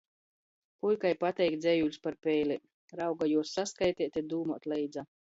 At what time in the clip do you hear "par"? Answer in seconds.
2.05-2.17